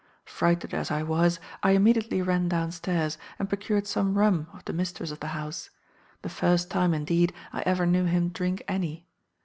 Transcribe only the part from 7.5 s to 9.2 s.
I ever knew him drink any.